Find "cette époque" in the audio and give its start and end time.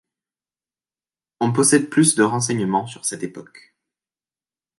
3.05-3.75